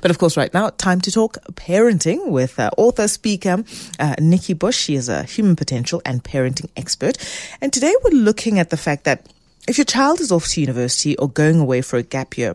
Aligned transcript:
But 0.00 0.10
of 0.10 0.18
course, 0.18 0.36
right 0.36 0.52
now, 0.52 0.70
time 0.70 1.00
to 1.02 1.10
talk 1.10 1.38
parenting 1.54 2.28
with 2.28 2.58
uh, 2.58 2.70
author, 2.76 3.08
speaker, 3.08 3.64
uh, 3.98 4.14
Nikki 4.20 4.54
Bush. 4.54 4.76
She 4.76 4.94
is 4.94 5.08
a 5.08 5.22
human 5.24 5.56
potential 5.56 6.02
and 6.04 6.22
parenting 6.22 6.70
expert. 6.76 7.18
And 7.60 7.72
today 7.72 7.94
we're 8.04 8.18
looking 8.18 8.58
at 8.58 8.70
the 8.70 8.76
fact 8.76 9.04
that 9.04 9.26
if 9.68 9.78
your 9.78 9.84
child 9.84 10.20
is 10.20 10.30
off 10.30 10.48
to 10.48 10.60
university 10.60 11.16
or 11.16 11.28
going 11.28 11.60
away 11.60 11.82
for 11.82 11.96
a 11.96 12.02
gap 12.02 12.38
year, 12.38 12.54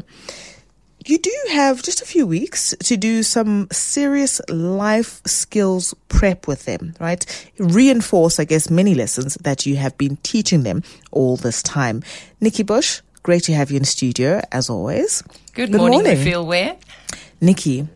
you 1.06 1.18
do 1.18 1.36
have 1.52 1.82
just 1.82 2.02
a 2.02 2.06
few 2.06 2.28
weeks 2.28 2.76
to 2.84 2.96
do 2.96 3.24
some 3.24 3.68
serious 3.72 4.40
life 4.50 5.22
skills 5.26 5.94
prep 6.10 6.48
with 6.48 6.66
them, 6.66 6.94
right? 7.00 7.50
Reinforce, 7.58 8.40
I 8.40 8.46
guess, 8.46 8.70
many 8.70 8.94
lessons 8.94 9.36
that 9.42 9.66
you 9.66 9.78
have 9.78 9.98
been 9.98 10.18
teaching 10.18 10.64
them 10.64 10.84
all 11.12 11.38
this 11.38 11.64
time. 11.64 12.04
Nikki 12.40 12.64
Bush, 12.64 13.02
great 13.24 13.44
to 13.44 13.54
have 13.54 13.72
you 13.72 13.78
in 13.78 13.84
studio 13.84 14.42
as 14.52 14.70
always. 14.70 15.24
Good, 15.54 15.72
Good 15.72 15.78
morning, 15.80 16.04
morning. 16.04 16.24
Feel 16.24 16.46
where? 16.46 16.78
Nikki, 17.42 17.88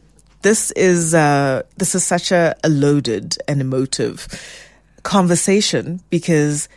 this 0.42 0.72
is 0.72 1.14
uh, 1.14 1.62
this 1.78 1.94
is 1.94 2.04
such 2.04 2.32
a, 2.32 2.56
a 2.64 2.70
loaded 2.70 3.38
and 3.48 3.62
emotive 3.62 4.28
conversation 5.04 6.02
because 6.10 6.68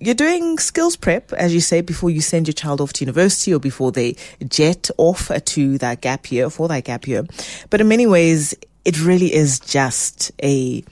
you're 0.00 0.14
doing 0.14 0.58
skills 0.58 0.96
prep, 0.96 1.32
as 1.32 1.54
you 1.54 1.60
say, 1.60 1.80
before 1.80 2.10
you 2.10 2.20
send 2.20 2.46
your 2.46 2.52
child 2.52 2.82
off 2.82 2.92
to 2.94 3.04
university 3.04 3.54
or 3.54 3.58
before 3.58 3.90
they 3.90 4.16
jet 4.48 4.90
off 4.98 5.30
to 5.44 5.78
that 5.78 6.02
gap 6.02 6.30
year, 6.30 6.50
for 6.50 6.68
that 6.68 6.84
gap 6.84 7.06
year. 7.06 7.24
But 7.70 7.80
in 7.80 7.88
many 7.88 8.06
ways, 8.06 8.54
it 8.84 9.02
really 9.02 9.34
is 9.34 9.58
just 9.58 10.30
a 10.42 10.84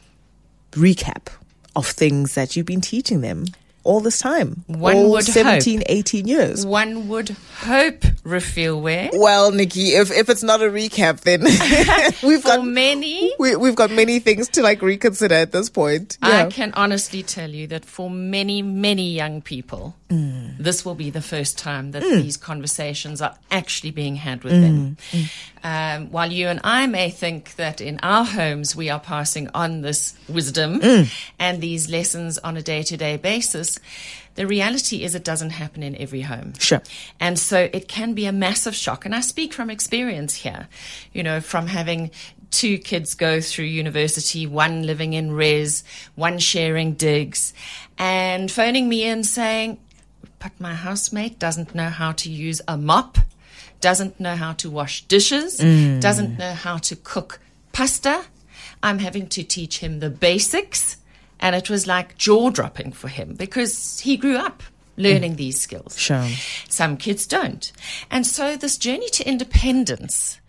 recap 0.73 1.29
of 1.77 1.87
things 1.87 2.35
that 2.35 2.57
you've 2.57 2.67
been 2.67 2.81
teaching 2.81 3.21
them 3.21 3.45
all 3.89 4.01
this 4.01 4.19
time. 4.19 4.65
One 4.67 4.97
all 4.97 5.11
would 5.13 5.25
17, 5.25 5.79
hope. 5.79 5.87
18 5.89 6.29
years. 6.29 6.67
One 6.67 7.09
would 7.09 7.31
hope, 7.57 8.05
Refill 8.23 8.83
where. 8.83 9.09
Well, 9.15 9.51
Nikki, 9.51 9.95
if, 9.95 10.11
if 10.11 10.29
it's 10.29 10.43
not 10.43 10.61
a 10.61 10.67
recap, 10.67 11.21
then 11.21 11.41
we've 12.23 12.45
got 12.45 12.67
many. 12.67 13.33
We, 13.39 13.57
we've 13.57 13.75
got 13.75 13.91
many 13.91 14.19
things 14.19 14.49
to 14.51 14.63
like 14.63 14.83
reconsider 14.83 15.35
at 15.35 15.53
this 15.53 15.71
point. 15.71 16.19
Yeah. 16.23 16.45
I 16.45 16.51
can 16.51 16.75
honestly 16.75 17.23
tell 17.23 17.49
you 17.49 17.67
that 17.69 17.87
for 17.87 18.11
many, 18.11 18.61
many 18.61 19.11
young 19.11 19.41
people, 19.41 19.97
mm. 20.11 20.57
this 20.59 20.85
will 20.85 20.95
be 20.95 21.09
the 21.09 21.23
first 21.23 21.57
time 21.57 21.93
that 21.93 22.03
mm. 22.03 22.23
these 22.23 22.37
conversations 22.37 23.23
are 23.23 23.35
actually 23.51 23.93
being 23.93 24.17
had 24.17 24.45
with 24.45 24.53
mm. 24.53 24.61
them. 24.61 24.97
Mm. 25.13 25.31
Um, 25.65 26.11
while 26.11 26.31
you 26.31 26.49
and 26.49 26.61
I 26.63 26.87
may 26.87 27.11
think 27.11 27.57
that 27.57 27.81
in 27.81 27.99
our 28.03 28.25
homes 28.25 28.77
we 28.77 28.91
are 28.91 29.01
passing 29.01 29.49
on 29.55 29.81
this 29.81 30.15
wisdom 30.29 30.81
mm. 30.81 31.31
and 31.39 31.61
these 31.61 31.91
lessons 31.91 32.39
on 32.39 32.57
a 32.57 32.63
day 32.63 32.83
to 32.85 32.97
day 32.97 33.17
basis, 33.17 33.78
the 34.35 34.47
reality 34.47 35.03
is 35.03 35.15
it 35.15 35.25
doesn't 35.25 35.51
happen 35.51 35.83
in 35.83 35.97
every 35.97 36.21
home. 36.21 36.55
Sure. 36.59 36.83
And 37.19 37.39
so 37.39 37.69
it 37.73 37.89
can 37.89 38.15
be 38.15 38.27
a 38.27 38.33
massive 38.33 38.75
shock. 38.75 39.05
And 39.05 39.15
I 39.15 39.21
speak 39.21 39.53
from 39.53 39.71
experience 39.71 40.35
here, 40.35 40.69
you 41.13 41.23
know, 41.23 41.41
from 41.41 41.67
having 41.67 42.11
two 42.51 42.79
kids 42.79 43.15
go 43.15 43.41
through 43.41 43.67
university, 43.67 44.47
one 44.47 44.87
living 44.87 45.13
in 45.13 45.33
res, 45.33 45.85
one 46.15 46.39
sharing 46.39 46.95
digs, 46.95 47.53
and 47.99 48.51
phoning 48.51 48.89
me 48.89 49.05
in 49.05 49.25
saying, 49.25 49.79
but 50.39 50.53
my 50.61 50.75
housemate 50.75 51.39
doesn't 51.39 51.75
know 51.75 51.89
how 51.89 52.13
to 52.13 52.31
use 52.31 52.63
a 52.69 52.77
mop 52.77 53.19
doesn't 53.81 54.19
know 54.19 54.37
how 54.37 54.53
to 54.55 54.71
wash 54.71 55.05
dishes, 55.05 55.61
mm. 55.61 56.01
doesn't 56.01 56.39
know 56.39 56.53
how 56.53 56.79
to 56.79 56.97
cook 56.97 57.39
pasta. 57.73 58.25
I'm 58.83 58.99
having 58.99 59.29
to 59.29 59.43
teach 59.43 59.79
him 59.79 60.01
the 60.01 60.11
basics. 60.11 60.97
And 61.41 61.55
it 61.55 61.71
was 61.71 61.87
like 61.87 62.19
jaw 62.19 62.51
dropping 62.51 62.93
for 62.93 63.09
him 63.09 63.35
because 63.35 64.01
he 64.01 64.17
grew 64.17 64.37
up 64.37 64.63
learning 64.97 65.35
mm. 65.35 65.37
these 65.37 65.61
skills. 65.61 65.99
Sure. 65.99 66.29
Some 66.69 66.97
kids 66.97 67.27
don't. 67.27 67.71
And 68.11 68.27
so 68.27 68.57
this 68.57 68.77
journey 68.77 69.09
to 69.11 69.29
independence 69.29 70.41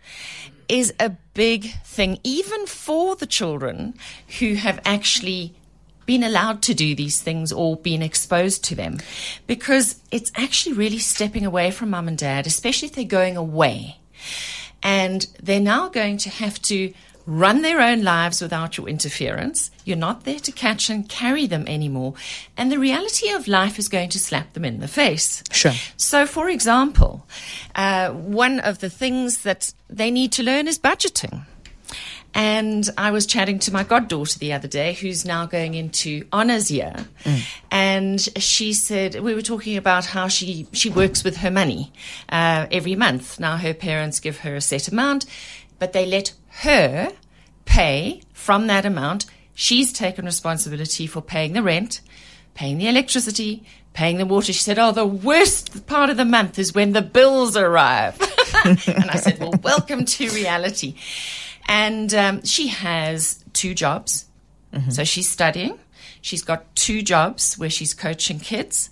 is 0.67 0.93
a 0.99 1.09
big 1.33 1.73
thing, 1.83 2.19
even 2.23 2.65
for 2.67 3.15
the 3.15 3.25
children 3.25 3.95
who 4.39 4.55
have 4.55 4.79
actually 4.85 5.55
been 6.05 6.23
allowed 6.23 6.61
to 6.63 6.73
do 6.73 6.95
these 6.95 7.21
things 7.21 7.51
or 7.51 7.77
been 7.77 8.01
exposed 8.01 8.64
to 8.64 8.75
them 8.75 8.97
because 9.45 10.02
it's 10.09 10.31
actually 10.35 10.73
really 10.73 10.97
stepping 10.97 11.45
away 11.45 11.69
from 11.69 11.91
mum 11.91 12.08
and 12.08 12.17
dad, 12.17 12.47
especially 12.47 12.87
if 12.87 12.95
they're 12.95 13.03
going 13.03 13.37
away. 13.37 13.97
And 14.81 15.27
they're 15.41 15.59
now 15.59 15.89
going 15.89 16.17
to 16.19 16.30
have 16.30 16.59
to 16.64 16.93
run 17.29 17.61
their 17.61 17.79
own 17.79 18.01
lives 18.01 18.41
without 18.41 18.75
your 18.75 18.89
interference. 18.89 19.69
You're 19.85 19.97
not 19.97 20.23
there 20.23 20.39
to 20.39 20.51
catch 20.51 20.89
and 20.89 21.07
carry 21.07 21.45
them 21.45 21.67
anymore. 21.67 22.15
And 22.57 22.71
the 22.71 22.79
reality 22.79 23.29
of 23.29 23.47
life 23.47 23.77
is 23.77 23.87
going 23.87 24.09
to 24.09 24.19
slap 24.19 24.53
them 24.53 24.65
in 24.65 24.79
the 24.79 24.87
face. 24.87 25.43
Sure. 25.51 25.73
So, 25.95 26.25
for 26.25 26.49
example, 26.49 27.27
uh, 27.75 28.09
one 28.09 28.59
of 28.59 28.79
the 28.79 28.89
things 28.89 29.43
that 29.43 29.73
they 29.87 30.09
need 30.09 30.31
to 30.33 30.43
learn 30.43 30.67
is 30.67 30.79
budgeting. 30.79 31.45
And 32.33 32.87
I 32.97 33.11
was 33.11 33.25
chatting 33.25 33.57
to 33.59 33.73
my 33.73 33.83
goddaughter 33.83 34.37
the 34.37 34.53
other 34.53 34.67
day, 34.67 34.93
who's 34.93 35.25
now 35.25 35.47
going 35.47 35.73
into 35.73 36.27
honours 36.31 36.69
year. 36.69 36.93
Mm. 37.23 37.41
And 37.71 38.21
she 38.37 38.73
said, 38.73 39.19
we 39.19 39.33
were 39.33 39.41
talking 39.41 39.77
about 39.77 40.05
how 40.05 40.27
she, 40.27 40.67
she 40.71 40.89
works 40.89 41.23
with 41.23 41.37
her 41.37 41.49
money 41.51 41.91
uh, 42.29 42.67
every 42.71 42.95
month. 42.95 43.39
Now 43.39 43.57
her 43.57 43.73
parents 43.73 44.19
give 44.19 44.39
her 44.39 44.55
a 44.55 44.61
set 44.61 44.87
amount, 44.87 45.25
but 45.79 45.93
they 45.93 46.05
let 46.05 46.33
her 46.49 47.11
pay 47.65 48.21
from 48.33 48.67
that 48.67 48.85
amount. 48.85 49.25
She's 49.53 49.91
taken 49.91 50.25
responsibility 50.25 51.07
for 51.07 51.21
paying 51.21 51.53
the 51.53 51.63
rent, 51.63 52.01
paying 52.53 52.77
the 52.77 52.87
electricity, 52.87 53.63
paying 53.93 54.17
the 54.17 54.25
water. 54.25 54.53
She 54.53 54.63
said, 54.63 54.79
Oh, 54.79 54.91
the 54.91 55.05
worst 55.05 55.85
part 55.87 56.09
of 56.09 56.17
the 56.17 56.25
month 56.25 56.59
is 56.59 56.73
when 56.73 56.93
the 56.93 57.01
bills 57.01 57.57
arrive. 57.57 58.19
and 58.65 59.09
I 59.09 59.17
said, 59.17 59.39
Well, 59.39 59.53
welcome 59.63 60.05
to 60.05 60.29
reality. 60.29 60.95
And 61.67 62.13
um, 62.13 62.43
she 62.43 62.67
has 62.67 63.43
two 63.53 63.73
jobs. 63.73 64.25
Mm-hmm. 64.73 64.91
So 64.91 65.03
she's 65.03 65.29
studying. 65.29 65.77
She's 66.21 66.43
got 66.43 66.75
two 66.75 67.01
jobs 67.01 67.57
where 67.57 67.69
she's 67.69 67.93
coaching 67.93 68.39
kids. 68.39 68.89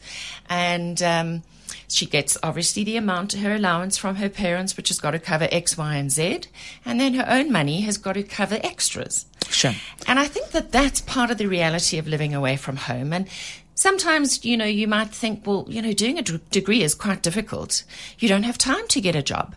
And 0.50 1.02
um, 1.02 1.44
she 1.90 2.06
gets 2.06 2.38
obviously 2.44 2.84
the 2.84 2.98
amount, 2.98 3.34
of 3.34 3.40
her 3.42 3.56
allowance 3.56 3.98
from 3.98 4.16
her 4.16 4.30
parents, 4.30 4.76
which 4.76 4.90
has 4.90 5.00
got 5.00 5.12
to 5.12 5.20
cover 5.20 5.48
X, 5.52 5.78
Y, 5.78 5.96
and 5.96 6.12
Z. 6.12 6.42
And 6.86 7.00
then 7.00 7.14
her 7.14 7.26
own 7.28 7.52
money 7.52 7.82
has 7.82 7.98
got 7.98 8.14
to 8.14 8.24
cover 8.24 8.60
extras. 8.62 9.26
Sure. 9.50 9.74
And 10.06 10.20
I 10.20 10.28
think 10.28 10.52
that 10.52 10.72
that's 10.72 11.02
part 11.02 11.32
of 11.32 11.38
the 11.38 11.48
reality 11.48 11.98
of 11.98 12.08
living 12.08 12.34
away 12.34 12.58
from 12.58 12.76
home. 12.76 13.14
And 13.14 13.28
sometimes, 13.76 14.44
you 14.44 14.58
know, 14.58 14.66
you 14.66 14.88
might 14.88 15.12
think, 15.12 15.48
well, 15.48 15.66
you 15.70 15.82
know, 15.82 15.94
doing 15.94 16.20
a 16.20 16.22
d- 16.22 16.40
degree 16.52 16.84
is 16.84 16.94
quite 16.94 17.24
difficult. 17.24 17.84
You 18.20 18.28
don't 18.28 18.44
have 18.44 18.58
time 18.58 18.88
to 18.90 19.02
get 19.02 19.16
a 19.16 19.24
job. 19.24 19.56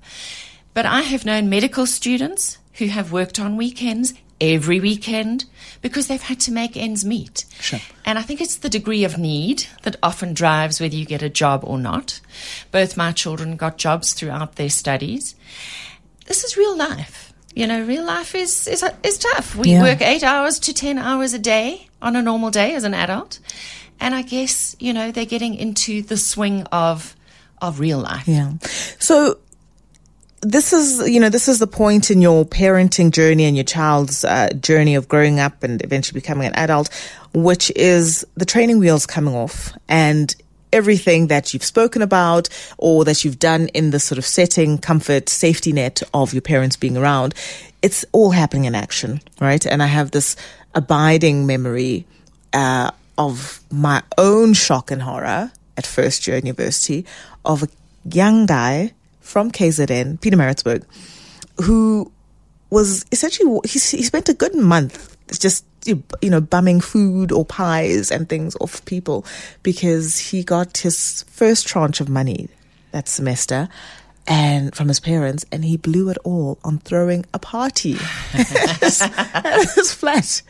But 0.72 0.86
I 0.86 1.00
have 1.00 1.24
known 1.24 1.48
medical 1.48 1.84
students 1.84 2.58
who 2.74 2.86
have 2.86 3.10
worked 3.10 3.41
on 3.41 3.56
weekends 3.56 4.14
every 4.41 4.81
weekend 4.81 5.45
because 5.83 6.09
they've 6.09 6.23
had 6.23 6.41
to 6.41 6.53
make 6.53 6.77
ends 6.77 7.05
meet. 7.05 7.45
Sure. 7.61 7.81
And 8.05 8.19
I 8.19 8.23
think 8.23 8.41
it's 8.41 8.56
the 8.56 8.69
degree 8.69 9.05
of 9.05 9.19
need 9.19 9.67
that 9.83 9.97
often 10.03 10.34
drives 10.34 10.81
whether 10.81 10.95
you 10.95 11.05
get 11.05 11.23
a 11.23 11.28
job 11.28 11.62
or 11.65 11.78
not. 11.78 12.21
Both 12.71 12.97
my 12.97 13.12
children 13.12 13.56
got 13.56 13.78
jobs 13.78 14.12
throughout 14.12 14.56
their 14.56 14.71
studies. 14.71 15.34
This 16.27 16.45
is 16.45 16.56
real 16.56 16.77
life. 16.77 17.33
You 17.55 17.67
know, 17.67 17.83
real 17.83 18.05
life 18.05 18.34
is 18.34 18.69
is, 18.69 18.84
is 19.03 19.19
tough. 19.19 19.56
We 19.56 19.73
yeah. 19.73 19.83
work 19.83 20.01
8 20.01 20.23
hours 20.23 20.59
to 20.61 20.72
10 20.72 20.99
hours 20.99 21.34
a 21.34 21.39
day 21.39 21.89
on 22.01 22.17
a 22.17 22.22
normal 22.22 22.51
day 22.51 22.75
as 22.75 22.84
an 22.84 22.95
adult. 22.95 23.41
And 23.99 24.15
I 24.15 24.22
guess, 24.22 24.77
you 24.78 24.93
know, 24.93 25.11
they're 25.11 25.27
getting 25.27 25.55
into 25.55 26.03
the 26.03 26.17
swing 26.17 26.62
of 26.72 27.17
of 27.61 27.81
real 27.81 27.99
life. 27.99 28.27
Yeah. 28.27 28.53
So 28.99 29.39
this 30.43 30.73
is, 30.73 31.09
you 31.09 31.21
know, 31.21 31.28
this 31.28 31.49
is 31.49 31.59
the 31.59 31.67
point 31.67 32.11
in 32.11 32.23
your 32.23 32.45
parenting 32.45 33.11
journey 33.11 33.45
and 33.45 33.56
your 33.56 33.65
child's 33.65 34.25
uh, 34.25 34.49
journey 34.61 34.95
of 34.95 35.09
growing 35.09 35.39
up 35.39 35.62
and 35.62 35.83
eventually 35.84 36.19
becoming 36.19 36.47
an 36.47 36.55
adult, 36.55 36.89
which 37.34 37.71
is 37.77 38.27
the 38.37 38.45
training 38.45 38.78
wheels 38.78 39.06
coming 39.06 39.34
off 39.34 39.73
and 39.89 40.34
everything 40.73 41.27
that 41.27 41.53
you've 41.53 41.65
spoken 41.65 42.01
about 42.01 42.49
or 42.78 43.05
that 43.05 43.25
you've 43.25 43.39
done 43.39 43.69
in 43.69 43.91
the 43.91 43.99
sort 43.99 44.19
of 44.19 44.25
setting, 44.25 44.78
comfort, 44.78 45.28
safety 45.28 45.73
net 45.73 46.03
of 46.15 46.33
your 46.33 46.43
parents 46.43 46.77
being 46.77 46.97
around. 46.97 47.34
It's 47.83 48.05
all 48.13 48.31
happening 48.31 48.66
in 48.66 48.75
action, 48.75 49.21
right? 49.41 49.66
And 49.66 49.83
I 49.83 49.86
have 49.86 50.13
this 50.13 50.36
abiding 50.75 51.47
memory, 51.47 52.07
uh, 52.53 52.91
of 53.19 53.60
my 53.71 54.03
own 54.16 54.54
shock 54.54 54.91
and 54.91 55.03
horror 55.03 55.53
at 55.77 55.86
first 55.86 56.27
year 56.27 56.39
university 56.39 57.04
of 57.45 57.63
a 57.63 57.69
young 58.04 58.47
guy 58.47 58.93
from 59.21 59.51
KZN, 59.51 60.21
Pietermaritzburg, 60.21 60.84
who 61.63 62.11
was 62.71 63.05
essentially, 63.13 63.61
he, 63.65 63.78
he 63.78 64.03
spent 64.03 64.28
a 64.28 64.34
good 64.34 64.55
month 64.55 65.17
just, 65.39 65.65
you 65.84 66.03
know, 66.22 66.41
bumming 66.41 66.81
food 66.81 67.33
or 67.33 67.45
pies 67.45 68.11
and 68.11 68.28
things 68.28 68.57
off 68.61 68.84
people 68.84 69.25
because 69.63 70.19
he 70.19 70.43
got 70.43 70.78
his 70.78 71.22
first 71.28 71.67
tranche 71.67 72.01
of 72.01 72.09
money 72.09 72.49
that 72.93 73.09
semester 73.09 73.69
and 74.27 74.75
from 74.75 74.89
his 74.89 75.01
parents, 75.01 75.45
and 75.51 75.65
he 75.65 75.77
blew 75.77 76.09
it 76.09 76.19
all 76.25 76.59
on 76.63 76.78
throwing 76.78 77.25
a 77.34 77.39
party 77.39 77.95
at 78.34 79.72
his 79.75 79.93
flat. 79.93 80.43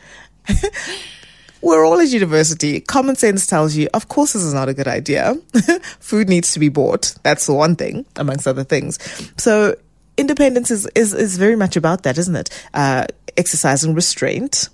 We're 1.61 1.85
all 1.85 1.99
at 1.99 2.09
university. 2.09 2.81
Common 2.81 3.15
sense 3.15 3.45
tells 3.45 3.75
you, 3.75 3.87
of 3.93 4.07
course, 4.07 4.33
this 4.33 4.43
is 4.43 4.53
not 4.53 4.67
a 4.69 4.73
good 4.73 4.87
idea. 4.87 5.35
Food 5.99 6.27
needs 6.27 6.53
to 6.53 6.59
be 6.59 6.69
bought. 6.69 7.13
That's 7.23 7.45
the 7.45 7.53
one 7.53 7.75
thing, 7.75 8.05
amongst 8.15 8.47
other 8.47 8.63
things. 8.63 8.97
So 9.37 9.75
independence 10.17 10.71
is, 10.71 10.87
is, 10.95 11.13
is 11.13 11.37
very 11.37 11.55
much 11.55 11.75
about 11.75 12.03
that, 12.03 12.17
isn't 12.17 12.35
it? 12.35 12.49
Uh, 12.73 13.05
exercising 13.37 13.93
restraint. 13.93 14.69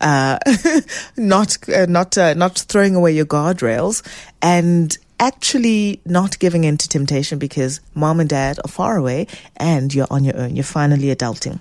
Uh, 0.00 0.38
not 1.16 1.68
uh, 1.68 1.84
not 1.86 2.16
uh, 2.16 2.32
not 2.32 2.56
throwing 2.58 2.94
away 2.94 3.12
your 3.12 3.26
guardrails 3.26 4.02
and 4.40 4.96
actually 5.18 6.00
not 6.06 6.38
giving 6.38 6.64
in 6.64 6.78
to 6.78 6.88
temptation 6.88 7.38
because 7.38 7.80
mom 7.94 8.18
and 8.18 8.30
dad 8.30 8.58
are 8.64 8.68
far 8.68 8.96
away 8.96 9.26
and 9.58 9.92
you're 9.92 10.06
on 10.10 10.24
your 10.24 10.36
own. 10.38 10.56
You're 10.56 10.64
finally 10.64 11.14
adulting. 11.14 11.60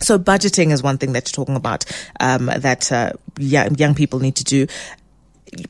So 0.00 0.18
budgeting 0.18 0.72
is 0.72 0.82
one 0.82 0.98
thing 0.98 1.12
that 1.12 1.28
you're 1.28 1.44
talking 1.44 1.56
about 1.56 1.84
um, 2.20 2.46
that 2.46 2.90
uh, 2.92 3.12
young, 3.38 3.74
young 3.76 3.94
people 3.94 4.20
need 4.20 4.36
to 4.36 4.44
do 4.44 4.66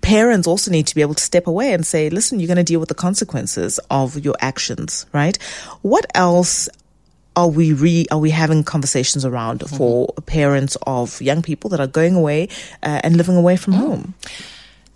parents 0.00 0.46
also 0.46 0.70
need 0.70 0.86
to 0.86 0.94
be 0.94 1.02
able 1.02 1.14
to 1.14 1.22
step 1.22 1.46
away 1.46 1.72
and 1.72 1.86
say, 1.86 2.10
listen, 2.10 2.40
you're 2.40 2.48
going 2.48 2.56
to 2.56 2.64
deal 2.64 2.80
with 2.80 2.88
the 2.88 2.94
consequences 2.94 3.78
of 3.90 4.18
your 4.24 4.34
actions, 4.40 5.06
right? 5.12 5.36
What 5.82 6.06
else 6.14 6.68
are 7.36 7.48
we 7.48 7.72
re 7.72 8.04
are 8.10 8.18
we 8.18 8.30
having 8.30 8.64
conversations 8.64 9.24
around 9.24 9.60
mm-hmm. 9.60 9.76
for 9.76 10.08
parents 10.26 10.76
of 10.86 11.22
young 11.22 11.42
people 11.42 11.70
that 11.70 11.78
are 11.78 11.86
going 11.86 12.16
away 12.16 12.48
uh, 12.82 13.00
and 13.04 13.16
living 13.16 13.36
away 13.36 13.56
from 13.56 13.74
mm. 13.74 13.76
home? 13.76 14.14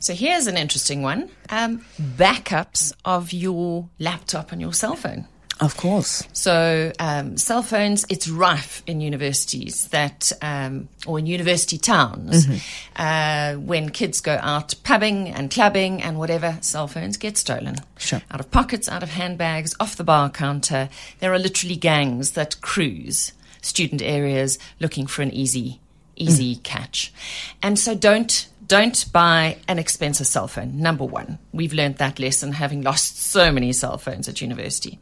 So 0.00 0.12
here's 0.12 0.49
an 0.49 0.56
interesting 0.56 1.02
one: 1.02 1.31
um, 1.50 1.84
backups 2.00 2.93
of 3.05 3.32
your 3.32 3.88
laptop 4.00 4.50
and 4.50 4.61
your 4.61 4.73
cell 4.73 4.96
phone. 4.96 5.29
Of 5.62 5.76
course. 5.76 6.24
So, 6.32 6.92
um, 6.98 7.36
cell 7.36 7.62
phones, 7.62 8.04
it's 8.08 8.28
rife 8.28 8.82
in 8.84 9.00
universities 9.00 9.86
that, 9.88 10.32
um, 10.42 10.88
or 11.06 11.20
in 11.20 11.26
university 11.26 11.78
towns, 11.78 12.46
mm-hmm. 12.46 12.56
uh, 12.96 13.60
when 13.60 13.90
kids 13.90 14.20
go 14.20 14.38
out 14.42 14.74
pubbing 14.82 15.28
and 15.28 15.52
clubbing 15.52 16.02
and 16.02 16.18
whatever, 16.18 16.58
cell 16.62 16.88
phones 16.88 17.16
get 17.16 17.38
stolen. 17.38 17.76
Sure. 17.96 18.20
Out 18.32 18.40
of 18.40 18.50
pockets, 18.50 18.88
out 18.88 19.04
of 19.04 19.10
handbags, 19.10 19.76
off 19.78 19.94
the 19.94 20.02
bar 20.02 20.30
counter. 20.30 20.88
There 21.20 21.32
are 21.32 21.38
literally 21.38 21.76
gangs 21.76 22.32
that 22.32 22.60
cruise 22.60 23.32
student 23.60 24.02
areas 24.02 24.58
looking 24.80 25.06
for 25.06 25.22
an 25.22 25.32
easy, 25.32 25.80
easy 26.16 26.56
mm. 26.56 26.62
catch. 26.64 27.12
And 27.62 27.78
so 27.78 27.94
don't 27.94 28.48
don't 28.66 29.12
buy 29.12 29.58
an 29.68 29.78
expensive 29.78 30.26
cell 30.26 30.48
phone. 30.48 30.80
Number 30.80 31.04
one, 31.04 31.38
we've 31.52 31.72
learned 31.72 31.96
that 31.96 32.18
lesson 32.18 32.52
having 32.52 32.82
lost 32.82 33.18
so 33.18 33.50
many 33.50 33.72
cell 33.72 33.98
phones 33.98 34.28
at 34.28 34.40
university. 34.40 34.98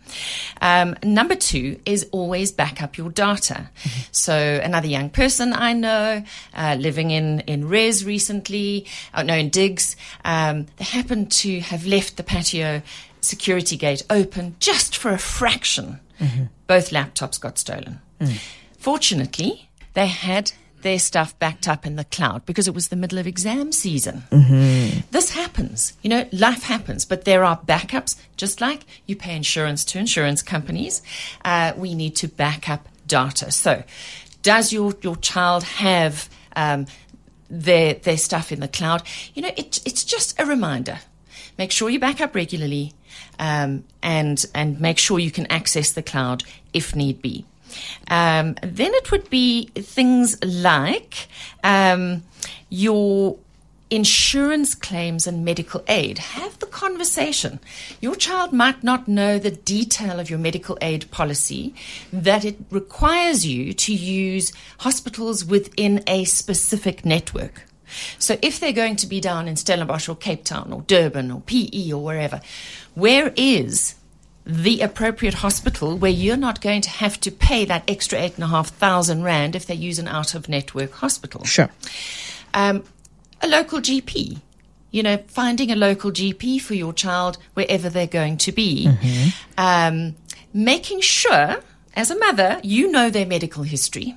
Um, 0.61 0.97
number 1.03 1.35
two 1.35 1.79
is 1.85 2.09
always 2.13 2.53
back 2.53 2.83
up 2.83 2.97
your 2.97 3.11
data. 3.11 3.69
Mm-hmm. 3.83 4.01
So 4.13 4.35
another 4.63 4.89
young 4.89 5.11
person 5.11 5.53
I 5.53 5.73
know 5.73 6.25
uh, 6.55 6.77
living 6.79 7.11
in 7.11 7.41
in 7.41 7.69
Res 7.69 8.05
recently, 8.05 8.87
oh, 9.15 9.23
no, 9.23 9.35
in 9.35 9.51
Digs, 9.51 9.97
um, 10.25 10.67
they 10.77 10.85
happened 10.85 11.31
to 11.33 11.61
have 11.61 11.87
left 11.87 12.17
the 12.17 12.23
patio 12.23 12.83
security 13.21 13.77
gate 13.77 14.03
open 14.09 14.57
just 14.61 14.97
for 14.97 15.11
a 15.11 15.19
fraction. 15.19 16.01
Mm-hmm. 16.21 16.45
Both 16.67 16.91
laptops 16.91 17.41
got 17.41 17.59
stolen. 17.59 18.01
Mm. 18.21 18.39
Fortunately, 18.79 19.69
they 19.95 20.07
had 20.07 20.53
their 20.83 20.99
stuff 20.99 21.39
backed 21.39 21.69
up 21.69 21.87
in 21.87 21.97
the 21.97 22.05
cloud 22.05 22.45
because 22.47 22.69
it 22.69 22.75
was 22.75 22.89
the 22.89 22.97
middle 22.97 23.19
of 23.19 23.27
exam 23.27 23.73
season. 23.73 24.25
Mm-hmm. 24.31 25.01
This 25.11 25.31
happens. 25.31 25.95
You 26.03 26.11
know, 26.11 26.29
life 26.33 26.63
happens, 26.63 27.05
but 27.05 27.25
there 27.25 27.45
are 27.45 27.59
backups, 27.59 28.17
just 28.37 28.61
like 28.61 28.85
you 29.07 29.17
pay 29.17 29.35
insurance 29.35 29.85
to 29.87 29.99
insurance 29.99 30.43
companies. 30.43 31.03
Uh, 31.45 31.73
we 31.77 31.95
need 31.95 32.17
to 32.17 32.29
back 32.29 32.69
up 32.69 32.89
data. 33.07 33.51
So, 33.51 33.85
does 34.43 34.73
your, 34.73 34.95
your 35.03 35.17
child 35.17 35.65
have 35.65 36.29
um, 36.57 36.87
their, 37.49 37.95
their 37.95 38.17
stuff 38.17 38.53
in 38.53 38.61
the 38.61 38.69
cloud? 38.69 39.03
You 39.35 39.43
know, 39.43 39.51
it, 39.57 39.81
it's 39.85 40.05
just 40.05 40.41
a 40.41 40.47
reminder. 40.47 41.01
Make 41.59 41.73
sure 41.73 41.91
you 41.91 42.01
back 42.01 42.21
up 42.21 42.35
regularly 42.35 42.95
um, 43.39 43.85
and, 44.03 44.45
and 44.55 44.81
make 44.81 44.99
sure 44.99 45.19
you 45.19 45.31
can 45.31 45.47
access 45.47 45.93
the 45.93 46.03
cloud 46.03 46.43
if 46.73 46.97
need 46.97 47.21
be. 47.21 47.45
Um, 48.09 48.57
then 48.63 48.93
it 48.95 49.11
would 49.11 49.31
be 49.31 49.67
things 49.75 50.43
like 50.45 51.29
um, 51.63 52.23
your 52.69 53.39
insurance 53.91 54.75
claims 54.75 55.27
and 55.27 55.45
medical 55.45 55.83
aid. 55.89 56.19
Have 56.19 56.59
the 56.61 56.67
conversation. 56.67 57.59
Your 58.01 58.15
child 58.15 58.53
might 58.53 58.85
not 58.85 59.09
know 59.09 59.39
the 59.39 59.51
detail 59.51 60.21
of 60.21 60.31
your 60.31 60.39
medical 60.39 60.79
aid 60.81 61.11
policy, 61.11 61.75
that 62.13 62.45
it 62.45 62.59
requires 62.71 63.45
you 63.45 63.73
to 63.73 63.93
use 63.93 64.53
hospitals 64.79 65.45
within 65.45 66.05
a 66.07 66.25
specific 66.25 67.05
network. 67.05 67.65
So 68.21 68.39
if 68.41 68.61
they're 68.61 68.73
going 68.73 68.97
to 68.97 69.09
be 69.09 69.21
down 69.21 69.49
in 69.49 69.57
Stellenbosch 69.57 70.09
or 70.09 70.15
Cape 70.15 70.45
Town 70.45 70.73
or 70.73 70.83
Durban 70.83 71.33
or 71.33 71.41
PE 71.41 71.91
or 71.91 72.05
wherever, 72.05 72.41
where 72.95 73.33
is 73.37 73.97
the 74.47 74.81
appropriate 74.81 75.35
hospital 75.35 75.97
where 75.97 76.11
you're 76.11 76.37
not 76.37 76.61
going 76.61 76.81
to 76.83 76.91
have 76.91 77.21
to 77.21 77.31
pay 77.31 77.65
that 77.67 77.85
extra 77.89 78.19
eight 78.19 78.35
and 78.35 78.45
a 78.45 78.49
half 78.49 78.69
thousand 78.69 79.23
rand 79.23 79.55
if 79.55 79.67
they 79.67 79.75
use 79.75 79.99
an 79.99 80.09
out 80.09 80.35
of 80.35 80.49
network 80.49 80.93
hospital. 80.93 81.45
Sure. 81.45 81.71
Um, 82.55 82.85
a 83.43 83.49
local 83.49 83.81
GP. 83.81 84.41
You 84.93 85.05
know, 85.05 85.19
finding 85.29 85.71
a 85.71 85.77
local 85.77 86.11
GP 86.11 86.61
for 86.61 86.75
your 86.75 86.93
child 86.93 87.39
wherever 87.55 87.89
they're 87.89 88.09
going 88.09 88.39
to 88.39 88.51
be. 88.51 88.89
Mm-hmm. 88.89 89.29
Um, 89.57 90.17
making 90.53 91.01
sure, 91.01 91.61
as 91.95 92.11
a 92.11 92.19
mother, 92.19 92.61
you 92.65 92.91
know 92.91 93.09
their 93.09 93.27
medical 93.27 93.63
history. 93.63 94.17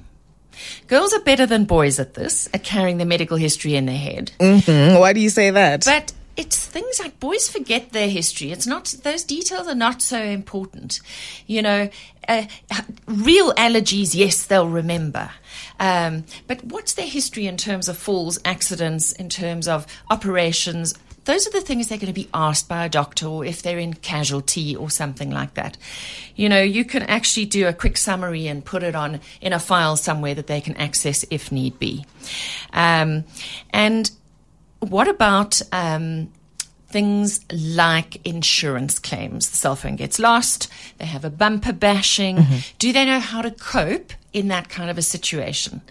Girls 0.87 1.13
are 1.13 1.19
better 1.19 1.45
than 1.45 1.65
boys 1.65 1.99
at 1.99 2.15
this, 2.15 2.49
at 2.53 2.63
carrying 2.63 2.97
their 2.97 3.05
medical 3.05 3.37
history 3.37 3.75
in 3.75 3.85
their 3.85 3.97
head. 3.97 4.31
Mm-hmm. 4.39 4.99
Why 4.99 5.13
do 5.13 5.19
you 5.19 5.29
say 5.29 5.51
that? 5.51 5.85
But 5.85 6.11
it's 6.35 6.65
things 6.65 6.99
like 6.99 7.19
boys 7.19 7.47
forget 7.47 7.91
their 7.91 8.09
history. 8.09 8.51
It's 8.51 8.65
not 8.65 8.85
those 9.03 9.23
details 9.23 9.67
are 9.67 9.75
not 9.75 10.01
so 10.01 10.21
important. 10.21 10.99
You 11.45 11.61
know, 11.61 11.89
uh, 12.27 12.45
real 13.05 13.53
allergies, 13.53 14.15
yes, 14.15 14.45
they'll 14.45 14.67
remember. 14.67 15.29
Um, 15.79 16.25
but 16.47 16.63
what's 16.63 16.93
their 16.93 17.07
history 17.07 17.45
in 17.45 17.57
terms 17.57 17.87
of 17.87 17.97
falls, 17.97 18.39
accidents, 18.45 19.11
in 19.11 19.29
terms 19.29 19.67
of 19.67 19.85
operations? 20.09 20.95
Those 21.25 21.47
are 21.47 21.51
the 21.51 21.61
things 21.61 21.87
they're 21.87 21.97
going 21.97 22.07
to 22.07 22.13
be 22.13 22.29
asked 22.33 22.67
by 22.67 22.83
a 22.83 22.89
doctor 22.89 23.27
or 23.27 23.45
if 23.45 23.61
they're 23.61 23.79
in 23.79 23.93
casualty 23.93 24.75
or 24.75 24.89
something 24.89 25.31
like 25.31 25.53
that. 25.53 25.77
You 26.35 26.49
know, 26.49 26.61
you 26.61 26.83
can 26.83 27.03
actually 27.03 27.45
do 27.45 27.67
a 27.67 27.73
quick 27.73 27.95
summary 27.95 28.47
and 28.47 28.65
put 28.65 28.83
it 28.83 28.93
on 28.93 29.21
in 29.39 29.53
a 29.53 29.59
file 29.59 29.95
somewhere 29.95 30.35
that 30.35 30.47
they 30.47 30.59
can 30.59 30.75
access 30.75 31.23
if 31.29 31.49
need 31.49 31.79
be. 31.79 32.05
Um, 32.73 33.23
and 33.69 34.11
what 34.83 35.07
about 35.07 35.61
um, 35.71 36.29
things 36.87 37.43
like 37.51 38.25
insurance 38.25 38.99
claims? 38.99 39.49
The 39.49 39.57
cell 39.57 39.75
phone 39.75 39.95
gets 39.95 40.19
lost, 40.19 40.67
they 40.99 41.05
have 41.05 41.25
a 41.25 41.29
bumper 41.29 41.73
bashing. 41.73 42.37
Mm-hmm. 42.37 42.57
Do 42.79 42.93
they 42.93 43.05
know 43.05 43.19
how 43.19 43.41
to 43.41 43.51
cope 43.51 44.13
in 44.31 44.47
that 44.49 44.69
kind 44.69 44.89
of 44.89 44.97
a 44.97 45.01
situation? 45.01 45.81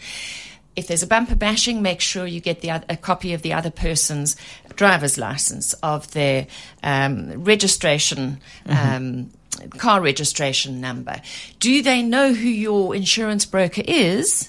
If 0.75 0.87
there's 0.87 1.02
a 1.02 1.07
bumper 1.07 1.35
bashing, 1.35 1.83
make 1.83 2.00
sure 2.00 2.26
you 2.26 2.40
get 2.40 2.62
the, 2.62 2.71
a 2.88 2.97
copy 2.97 3.35
of 3.35 3.43
the 3.43 3.52
other 3.52 3.71
person's 3.71 4.37
driver's 4.75 5.19
license, 5.19 5.75
of 5.83 6.11
their 6.12 6.47
um, 6.83 7.45
registration. 7.45 8.40
Mm-hmm. 8.66 8.95
Um, 8.95 9.31
car 9.76 10.00
registration 10.00 10.81
number. 10.81 11.21
Do 11.61 11.83
they 11.83 12.02
know 12.02 12.33
who 12.33 12.49
your 12.49 12.95
insurance 12.95 13.45
broker 13.45 13.83
is? 13.87 14.49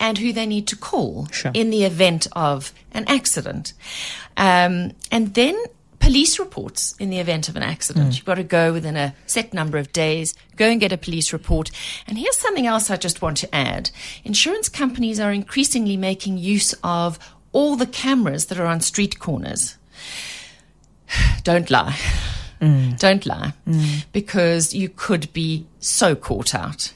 And 0.00 0.18
who 0.18 0.32
they 0.32 0.46
need 0.46 0.66
to 0.66 0.76
call 0.76 1.26
sure. 1.26 1.52
in 1.54 1.70
the 1.70 1.84
event 1.84 2.26
of 2.32 2.72
an 2.92 3.04
accident. 3.06 3.74
Um, 4.36 4.92
and 5.12 5.34
then 5.34 5.62
police 6.00 6.38
reports 6.38 6.96
in 6.98 7.10
the 7.10 7.18
event 7.18 7.48
of 7.48 7.56
an 7.56 7.62
accident. 7.62 8.08
Mm. 8.08 8.16
You've 8.16 8.24
got 8.24 8.36
to 8.36 8.42
go 8.42 8.72
within 8.72 8.96
a 8.96 9.14
set 9.26 9.52
number 9.52 9.76
of 9.76 9.92
days, 9.92 10.34
go 10.56 10.66
and 10.66 10.80
get 10.80 10.92
a 10.92 10.96
police 10.96 11.32
report. 11.32 11.70
And 12.06 12.18
here's 12.18 12.38
something 12.38 12.66
else 12.66 12.90
I 12.90 12.96
just 12.96 13.22
want 13.22 13.36
to 13.38 13.54
add. 13.54 13.90
Insurance 14.24 14.68
companies 14.68 15.20
are 15.20 15.30
increasingly 15.30 15.98
making 15.98 16.38
use 16.38 16.74
of 16.82 17.18
all 17.52 17.76
the 17.76 17.86
cameras 17.86 18.46
that 18.46 18.58
are 18.58 18.66
on 18.66 18.80
street 18.80 19.18
corners. 19.18 19.76
Don't 21.44 21.70
lie. 21.70 21.98
Mm. 22.60 22.98
Don't 22.98 23.26
lie. 23.26 23.52
Mm. 23.66 24.06
Because 24.12 24.74
you 24.74 24.88
could 24.88 25.30
be 25.34 25.66
so 25.78 26.14
caught 26.14 26.54
out. 26.54 26.92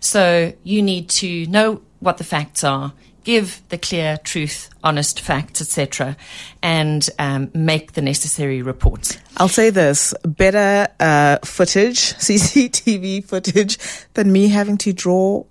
So 0.00 0.52
you 0.62 0.82
need 0.82 1.08
to 1.10 1.46
know 1.46 1.82
what 2.06 2.18
the 2.18 2.24
facts 2.24 2.64
are, 2.64 2.92
give 3.24 3.60
the 3.68 3.76
clear 3.76 4.16
truth, 4.18 4.70
honest 4.84 5.20
facts, 5.20 5.60
etc., 5.60 6.16
and 6.62 7.10
um, 7.18 7.50
make 7.52 7.92
the 7.92 8.00
necessary 8.00 8.62
reports. 8.62 9.18
I'll 9.36 9.48
say 9.48 9.68
this: 9.70 10.14
better 10.22 10.88
uh, 11.00 11.38
footage, 11.44 11.98
CCTV 11.98 13.24
footage, 13.24 13.78
than 14.14 14.32
me 14.32 14.48
having 14.48 14.78
to 14.78 14.92
draw 14.92 15.44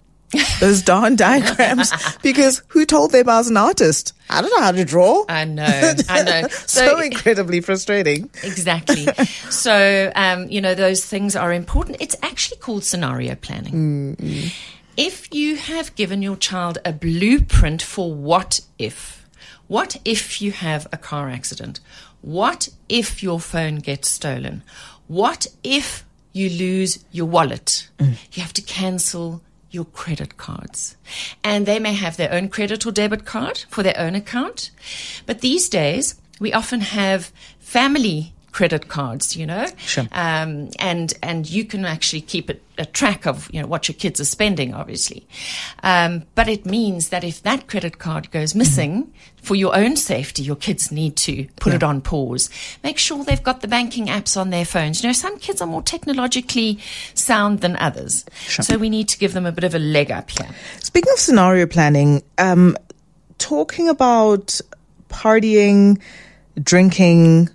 those 0.60 0.82
darn 0.82 1.16
diagrams 1.28 1.92
because 2.22 2.64
who 2.70 2.86
told 2.86 3.12
them 3.12 3.30
I 3.30 3.38
was 3.38 3.50
an 3.50 3.58
artist? 3.58 4.14
I 4.30 4.42
don't 4.42 4.50
know 4.58 4.64
how 4.64 4.72
to 4.72 4.86
draw. 4.86 5.26
I 5.30 5.44
know, 5.46 5.94
I 6.10 6.24
know. 6.24 6.48
So, 6.66 6.88
so 6.88 7.00
incredibly 7.00 7.62
frustrating. 7.62 8.30
Exactly. 8.44 9.06
so, 9.50 10.12
um, 10.16 10.50
you 10.50 10.62
know, 10.62 10.74
those 10.74 11.06
things 11.06 11.36
are 11.36 11.54
important. 11.54 11.98
It's 12.00 12.16
actually 12.22 12.58
called 12.58 12.84
scenario 12.84 13.36
planning. 13.36 14.16
Mm-hmm 14.16 14.48
if 14.98 15.34
you 15.34 15.56
have 15.56 15.96
given 15.96 16.22
your 16.22 16.36
child 16.36 16.78
a 16.86 16.94
blueprint 16.94 17.82
for 17.82 18.14
what 18.14 18.62
if, 18.78 19.28
what 19.68 19.98
if 20.06 20.42
you 20.42 20.52
have 20.52 20.88
a 20.92 20.98
car 20.98 21.30
accident? 21.30 21.80
What 22.22 22.70
if 22.90 23.22
your 23.22 23.40
phone 23.40 23.78
gets 23.78 24.10
stolen? 24.10 24.64
What 25.08 25.48
if 25.64 26.06
you 26.36 26.50
lose 26.50 27.04
your 27.14 27.26
wallet. 27.26 27.88
Mm. 27.98 28.18
You 28.34 28.44
have 28.44 28.52
to 28.54 28.62
cancel 28.62 29.42
your 29.72 29.86
credit 29.86 30.36
cards. 30.36 30.98
And 31.46 31.66
they 31.66 31.80
may 31.80 31.94
have 31.94 32.18
their 32.18 32.32
own 32.34 32.50
credit 32.50 32.86
or 32.86 32.92
debit 32.92 33.26
card 33.26 33.64
for 33.70 33.84
their 33.84 33.98
own 33.98 34.16
account. 34.16 34.70
But 35.26 35.40
these 35.40 35.70
days, 35.70 36.16
we 36.38 36.52
often 36.52 36.82
have 36.82 37.32
family 37.60 38.34
credit 38.56 38.88
cards, 38.88 39.36
you 39.36 39.46
know, 39.46 39.68
Sure. 39.78 40.08
um, 40.14 40.70
and 40.80 41.14
and 41.22 41.50
you 41.50 41.66
can 41.66 41.84
actually 41.84 42.22
keep 42.22 42.50
a, 42.50 42.56
a 42.78 42.86
track 42.86 43.28
of 43.28 43.50
you 43.52 43.62
know 43.62 43.68
what 43.68 43.90
your 43.90 43.96
kids 43.96 44.22
are 44.22 44.26
spending, 44.38 44.74
obviously. 44.74 45.28
Um, 45.84 46.24
but 46.36 46.48
it 46.48 46.66
means 46.66 47.10
that 47.10 47.26
if 47.26 47.44
that 47.44 47.68
credit 47.68 48.00
card 48.00 48.32
goes 48.32 48.56
missing, 48.56 49.12
for 49.44 49.56
your 49.56 49.76
own 49.76 49.98
safety, 49.98 50.42
your 50.42 50.56
kids 50.56 50.90
need 50.90 51.18
to 51.18 51.46
put 51.60 51.74
it 51.74 51.84
on 51.84 52.00
pause. 52.00 52.50
Make 52.82 52.98
sure 52.98 53.26
they've 53.26 53.44
got 53.44 53.60
the 53.60 53.68
banking 53.68 54.08
apps 54.08 54.40
on 54.40 54.52
their 54.52 54.66
phones. 54.66 55.04
You 55.04 55.10
know, 55.10 55.14
some 55.14 55.38
kids 55.38 55.62
are 55.62 55.68
more 55.68 55.84
technologically 55.84 56.80
sound 57.14 57.60
than 57.60 57.76
others, 57.76 58.24
so 58.48 58.78
we 58.78 58.90
need 58.90 59.10
to 59.10 59.18
give 59.20 59.34
them 59.34 59.46
a 59.46 59.52
bit 59.52 59.66
of 59.66 59.76
a 59.76 59.80
leg 59.80 60.12
up 60.12 60.30
here. 60.30 60.50
Speaking 60.80 61.12
of 61.12 61.20
scenario 61.20 61.66
planning, 61.68 62.24
um, 62.38 62.78
talking 63.38 63.90
about 63.90 64.62
partying, 65.10 66.00
drinking, 66.64 67.50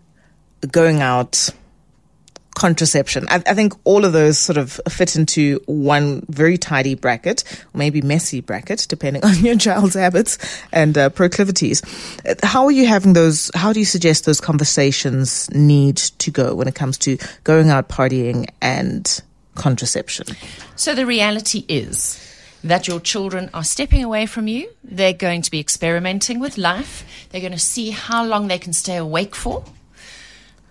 going 0.70 1.00
out, 1.00 1.50
contraception. 2.60 3.26
I, 3.30 3.36
I 3.46 3.54
think 3.54 3.72
all 3.84 4.04
of 4.04 4.12
those 4.12 4.38
sort 4.38 4.56
of 4.58 4.80
fit 4.88 5.16
into 5.16 5.60
one 5.66 6.22
very 6.28 6.58
tidy 6.58 6.94
bracket, 6.94 7.44
maybe 7.74 8.02
messy 8.02 8.40
bracket, 8.40 8.86
depending 8.88 9.24
on 9.24 9.44
your 9.44 9.56
child's 9.56 9.94
habits 9.94 10.38
and 10.72 10.96
uh, 10.98 11.08
proclivities. 11.10 11.82
How 12.42 12.64
are 12.64 12.70
you 12.70 12.86
having 12.86 13.14
those? 13.14 13.50
How 13.54 13.72
do 13.72 13.80
you 13.80 13.86
suggest 13.86 14.26
those 14.26 14.40
conversations 14.40 15.50
need 15.52 15.96
to 15.96 16.30
go 16.30 16.54
when 16.54 16.68
it 16.68 16.74
comes 16.74 16.98
to 16.98 17.16
going 17.44 17.70
out 17.70 17.88
partying 17.88 18.48
and 18.60 19.22
contraception? 19.54 20.26
So 20.76 20.94
the 20.94 21.06
reality 21.06 21.64
is 21.68 22.26
that 22.62 22.86
your 22.86 23.00
children 23.00 23.48
are 23.54 23.64
stepping 23.64 24.04
away 24.04 24.26
from 24.26 24.48
you. 24.48 24.68
They're 24.84 25.14
going 25.14 25.42
to 25.42 25.50
be 25.50 25.60
experimenting 25.60 26.40
with 26.40 26.58
life. 26.58 27.04
They're 27.30 27.40
going 27.40 27.52
to 27.52 27.58
see 27.58 27.90
how 27.90 28.24
long 28.24 28.48
they 28.48 28.58
can 28.58 28.74
stay 28.74 28.96
awake 28.96 29.34
for. 29.34 29.64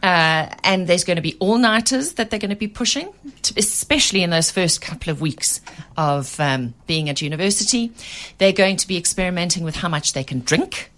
Uh, 0.01 0.47
and 0.63 0.87
there's 0.87 1.03
going 1.03 1.17
to 1.17 1.21
be 1.21 1.35
all 1.39 1.57
nighters 1.57 2.13
that 2.13 2.29
they're 2.29 2.39
going 2.39 2.49
to 2.49 2.55
be 2.55 2.67
pushing, 2.67 3.11
to, 3.41 3.53
especially 3.57 4.23
in 4.23 4.29
those 4.29 4.49
first 4.49 4.81
couple 4.81 5.11
of 5.11 5.19
weeks 5.19 5.59
of 5.97 6.39
um, 6.39 6.73
being 6.87 7.09
at 7.09 7.21
university. 7.21 7.91
They're 8.37 8.53
going 8.53 8.77
to 8.77 8.87
be 8.87 8.97
experimenting 8.97 9.63
with 9.63 9.75
how 9.75 9.89
much 9.89 10.13
they 10.13 10.23
can 10.23 10.39
drink. 10.39 10.91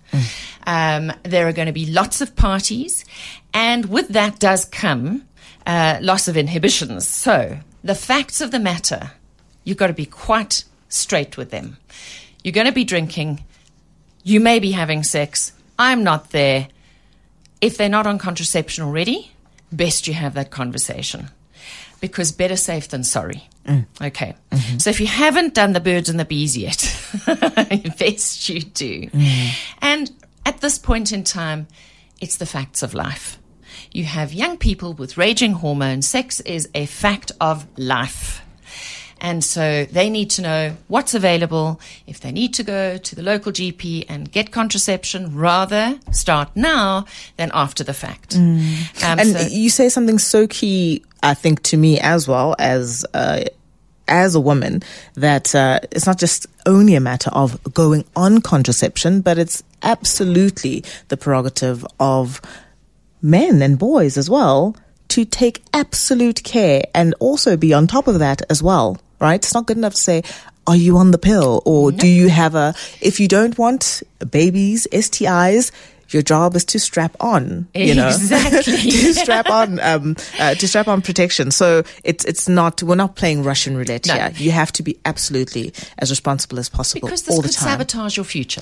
Um, 0.67 1.11
there 1.23 1.47
are 1.47 1.53
going 1.53 1.67
to 1.67 1.71
be 1.71 1.87
lots 1.87 2.21
of 2.21 2.35
parties, 2.35 3.05
and 3.53 3.85
with 3.85 4.09
that 4.09 4.39
does 4.39 4.65
come 4.65 5.25
uh, 5.65 5.97
loss 6.01 6.27
of 6.27 6.37
inhibitions. 6.37 7.07
So, 7.07 7.57
the 7.83 7.95
facts 7.95 8.41
of 8.41 8.51
the 8.51 8.59
matter, 8.59 9.11
you've 9.63 9.77
got 9.77 9.87
to 9.87 9.93
be 9.93 10.05
quite 10.05 10.65
straight 10.89 11.37
with 11.37 11.49
them. 11.49 11.77
You're 12.43 12.51
going 12.51 12.67
to 12.67 12.73
be 12.73 12.83
drinking, 12.83 13.43
you 14.23 14.39
may 14.39 14.59
be 14.59 14.71
having 14.71 15.03
sex. 15.03 15.53
I'm 15.79 16.03
not 16.03 16.29
there. 16.31 16.67
If 17.61 17.77
they're 17.77 17.89
not 17.89 18.07
on 18.07 18.17
contraception 18.17 18.83
already, 18.83 19.31
best 19.71 20.07
you 20.07 20.13
have 20.13 20.33
that 20.33 20.51
conversation 20.51 21.29
because 22.01 22.31
better 22.31 22.55
safe 22.55 22.89
than 22.89 23.03
sorry. 23.03 23.47
Mm. 23.65 23.85
Okay. 24.01 24.33
Mm-hmm. 24.51 24.79
So 24.79 24.89
if 24.89 24.99
you 24.99 25.07
haven't 25.07 25.53
done 25.53 25.73
the 25.73 25.79
birds 25.79 26.09
and 26.09 26.19
the 26.19 26.25
bees 26.25 26.57
yet, 26.57 26.81
best 27.99 28.49
you 28.49 28.61
do. 28.61 29.07
Mm. 29.07 29.49
And 29.81 30.11
at 30.45 30.61
this 30.61 30.79
point 30.79 31.11
in 31.11 31.23
time, 31.23 31.67
it's 32.19 32.37
the 32.37 32.45
facts 32.45 32.81
of 32.81 32.93
life. 32.93 33.37
You 33.91 34.05
have 34.05 34.33
young 34.33 34.57
people 34.57 34.93
with 34.93 35.17
raging 35.17 35.53
hormones. 35.53 36.07
Sex 36.07 36.39
is 36.41 36.69
a 36.73 36.85
fact 36.85 37.31
of 37.39 37.67
life. 37.77 38.41
And 39.23 39.43
so 39.43 39.85
they 39.85 40.09
need 40.09 40.31
to 40.31 40.41
know 40.41 40.75
what's 40.87 41.13
available. 41.13 41.79
If 42.07 42.19
they 42.21 42.31
need 42.31 42.55
to 42.55 42.63
go 42.63 42.97
to 42.97 43.15
the 43.15 43.21
local 43.21 43.51
GP 43.51 44.05
and 44.09 44.31
get 44.31 44.51
contraception, 44.51 45.35
rather 45.35 45.99
start 46.11 46.49
now 46.55 47.05
than 47.37 47.51
after 47.53 47.83
the 47.83 47.93
fact. 47.93 48.35
Um, 48.35 48.59
and 49.03 49.29
so- 49.29 49.47
you 49.47 49.69
say 49.69 49.89
something 49.89 50.17
so 50.17 50.47
key, 50.47 51.03
I 51.21 51.35
think, 51.35 51.61
to 51.63 51.77
me 51.77 51.99
as 51.99 52.27
well 52.27 52.55
as 52.57 53.05
uh, 53.13 53.43
as 54.07 54.33
a 54.33 54.41
woman 54.41 54.81
that 55.13 55.53
uh, 55.53 55.79
it's 55.91 56.07
not 56.07 56.17
just 56.17 56.47
only 56.65 56.95
a 56.95 56.99
matter 56.99 57.29
of 57.31 57.61
going 57.73 58.03
on 58.15 58.41
contraception, 58.41 59.21
but 59.21 59.37
it's 59.37 59.61
absolutely 59.83 60.83
the 61.09 61.15
prerogative 61.17 61.85
of 61.99 62.41
men 63.21 63.61
and 63.61 63.77
boys 63.77 64.17
as 64.17 64.29
well 64.29 64.75
to 65.09 65.25
take 65.25 65.63
absolute 65.73 66.43
care 66.43 66.83
and 66.95 67.13
also 67.19 67.55
be 67.55 67.73
on 67.73 67.85
top 67.85 68.07
of 68.07 68.19
that 68.19 68.41
as 68.49 68.63
well. 68.63 68.97
Right? 69.21 69.35
It's 69.35 69.53
not 69.53 69.67
good 69.67 69.77
enough 69.77 69.93
to 69.93 69.99
say. 70.01 70.23
Are 70.67 70.75
you 70.75 70.97
on 70.97 71.11
the 71.11 71.17
pill 71.17 71.61
or 71.65 71.91
do 71.91 72.07
you 72.07 72.29
have 72.29 72.53
a, 72.55 72.73
if 73.01 73.19
you 73.19 73.27
don't 73.27 73.57
want 73.57 74.03
babies, 74.29 74.87
STIs, 74.91 75.71
your 76.09 76.21
job 76.21 76.55
is 76.55 76.65
to 76.65 76.79
strap 76.79 77.15
on, 77.19 77.67
you 77.73 77.95
know, 77.95 78.07
Exactly. 78.09 78.61
to 78.91 79.13
strap 79.13 79.49
on, 79.49 79.79
um, 79.79 80.15
uh, 80.39 80.53
to 80.55 80.67
strap 80.67 80.87
on 80.87 81.01
protection. 81.01 81.51
So 81.51 81.83
it's 82.03 82.25
it's 82.25 82.49
not 82.49 82.83
we're 82.83 82.95
not 82.95 83.15
playing 83.15 83.43
Russian 83.43 83.77
roulette 83.77 84.05
No. 84.07 84.13
here. 84.15 84.31
You 84.35 84.51
have 84.51 84.71
to 84.73 84.83
be 84.83 84.97
absolutely 85.05 85.73
as 85.99 86.09
responsible 86.11 86.59
as 86.59 86.67
possible 86.69 87.07
Because 87.07 87.23
this 87.23 87.33
all 87.35 87.41
the 87.41 87.47
could 87.47 87.55
time. 87.57 87.69
sabotage 87.69 88.17
your 88.17 88.25
future. 88.25 88.61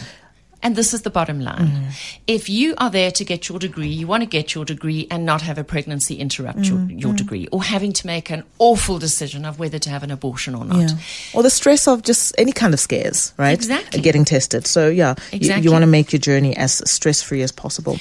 And 0.61 0.75
this 0.75 0.93
is 0.93 1.03
the 1.03 1.09
bottom 1.09 1.39
line. 1.39 1.67
Mm. 1.67 2.19
If 2.27 2.49
you 2.49 2.75
are 2.77 2.89
there 2.89 3.11
to 3.11 3.23
get 3.23 3.47
your 3.47 3.59
degree, 3.59 3.87
you 3.87 4.07
want 4.07 4.23
to 4.23 4.27
get 4.27 4.53
your 4.53 4.65
degree 4.65 5.07
and 5.09 5.25
not 5.25 5.41
have 5.41 5.57
a 5.57 5.63
pregnancy 5.63 6.15
interrupt 6.15 6.65
your, 6.65 6.77
Mm, 6.79 7.15
degree, 7.15 7.47
or 7.51 7.63
having 7.63 7.93
to 7.93 8.05
make 8.05 8.29
an 8.29 8.43
awful 8.57 8.99
decision 8.99 9.45
of 9.45 9.57
whether 9.57 9.79
to 9.79 9.89
have 9.89 10.03
an 10.03 10.11
abortion 10.11 10.55
or 10.55 10.65
not. 10.65 10.79
Yeah. 10.79 10.97
Or 11.33 11.43
the 11.43 11.49
stress 11.49 11.87
of 11.87 12.03
just 12.03 12.35
any 12.37 12.51
kind 12.51 12.73
of 12.73 12.79
scares, 12.81 13.33
right? 13.37 13.53
Exactly. 13.53 14.01
Getting 14.01 14.25
tested. 14.25 14.67
So 14.67 14.89
yeah, 14.89 15.15
you- 15.31 15.53
you, 15.55 15.71
want 15.71 15.83
to 15.83 15.87
make 15.87 16.11
your 16.11 16.19
journey 16.19 16.57
as 16.57 16.81
stress 16.91 17.21
free 17.21 17.41
as 17.41 17.51
possible. 17.53 17.97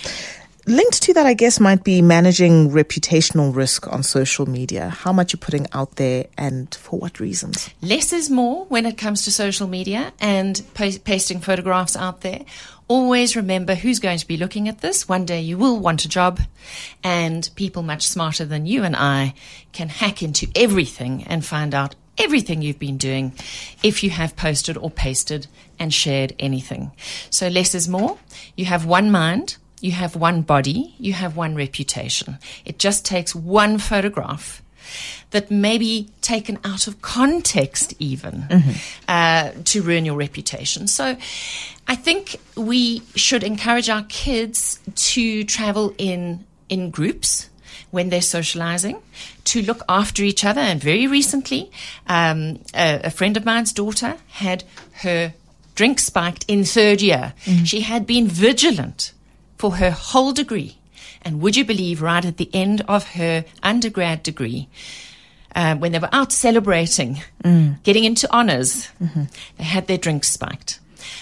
Linked 0.69 1.03
to 1.05 1.15
that, 1.15 1.25
I 1.25 1.33
guess, 1.33 1.61
might 1.61 1.83
be 1.83 2.03
managing 2.03 2.69
reputational 2.69 3.57
risk 3.57 3.91
on 3.91 4.03
social 4.03 4.45
media. 4.45 4.91
How 4.91 5.15
much 5.15 5.33
you're 5.33 5.41
putting 5.41 5.67
out 5.73 5.97
there 5.97 6.27
and 6.37 6.75
for 6.75 6.99
what 6.99 7.21
reasons? 7.21 7.71
Less 7.81 8.13
is 8.13 8.29
more 8.29 8.67
when 8.67 8.85
it 8.85 8.99
comes 8.99 9.25
to 9.25 9.31
social 9.31 9.67
media 9.67 10.13
and 10.21 10.61
pa- 10.75 10.91
pasting 11.05 11.41
photographs 11.41 11.97
out 11.97 12.21
there. 12.21 12.45
Always 12.87 13.35
remember 13.35 13.75
who's 13.75 13.99
going 13.99 14.19
to 14.19 14.27
be 14.27 14.37
looking 14.37 14.69
at 14.69 14.83
this. 14.83 15.09
One 15.09 15.25
day 15.25 15.41
you 15.41 15.57
will 15.57 15.81
want 15.81 16.05
a 16.05 16.09
job, 16.09 16.39
and 17.03 17.49
people 17.57 17.83
much 17.83 18.07
smarter 18.07 18.45
than 18.45 18.67
you 18.67 18.85
and 18.85 18.95
I 18.95 19.33
can 19.73 19.89
hack 19.89 20.23
into 20.23 20.49
everything 20.55 21.25
and 21.25 21.43
find 21.43 21.75
out 21.75 21.95
everything 22.19 22.61
you've 22.61 22.79
been 22.79 22.99
doing 22.99 23.33
if 23.83 24.05
you 24.05 24.11
have 24.11 24.37
posted 24.37 24.77
or 24.77 24.91
pasted 24.91 25.47
and 25.79 25.95
shared 25.95 26.35
anything. 26.39 26.93
So 27.31 27.49
less 27.49 27.75
is 27.75 27.89
more. 27.89 28.19
You 28.55 28.67
have 28.67 28.85
one 28.85 29.11
mind. 29.11 29.57
You 29.81 29.93
have 29.93 30.17
one 30.17 30.43
body, 30.43 30.95
you 30.99 31.13
have 31.13 31.37
one 31.37 31.55
reputation. 31.55 32.39
It 32.65 32.79
just 32.79 33.05
takes 33.05 33.35
one 33.35 33.79
photograph 33.79 34.63
that 35.31 35.51
may 35.51 35.79
be 35.79 36.09
taken 36.21 36.59
out 36.65 36.87
of 36.87 37.03
context, 37.03 37.95
even 37.99 38.47
uh, 39.09 39.53
to 39.65 39.83
ruin 39.83 40.05
your 40.05 40.17
reputation. 40.17 40.87
So 40.87 41.17
I 41.87 41.95
think 41.95 42.41
we 42.57 43.03
should 43.15 43.45
encourage 43.45 43.91
our 43.91 44.05
kids 44.09 44.81
to 44.95 45.45
travel 45.45 45.95
in, 45.99 46.45
in 46.69 46.91
groups 46.91 47.51
when 47.91 48.11
they're 48.11 48.21
socializing, 48.21 49.01
to 49.45 49.63
look 49.63 49.83
after 49.89 50.23
each 50.23 50.45
other. 50.45 50.61
And 50.61 50.81
very 50.81 51.07
recently, 51.07 51.71
um, 52.07 52.61
a, 52.75 53.01
a 53.05 53.11
friend 53.11 53.37
of 53.37 53.45
mine's 53.45 53.73
daughter 53.73 54.17
had 54.29 54.65
her 55.03 55.33
drink 55.75 55.99
spiked 56.01 56.45
in 56.49 56.65
third 56.65 57.01
year. 57.01 57.35
She 57.65 57.83
had 57.83 58.07
been 58.07 58.27
vigilant 58.27 59.13
for 59.59 59.77
her 59.77 59.91
whole 59.91 60.33
degree. 60.33 60.77
And 61.23 61.41
would 61.41 61.57
you 61.57 61.65
believe, 61.65 62.01
right 62.01 62.25
at 62.25 62.37
the 62.37 62.49
end 62.55 62.83
of 62.89 63.13
her 63.15 63.45
undergrad 63.63 64.23
degree, 64.23 64.69
uh, 65.55 65.75
when 65.77 65.93
they 65.93 65.99
were 65.99 66.09
out 66.13 66.31
celebrating, 66.33 67.23
getting 67.83 68.05
into 68.05 68.29
honors, 68.31 68.89
they 69.57 69.65
had 69.65 69.87
their 69.89 69.99
drinks 69.99 70.29
spiked. 70.31 70.79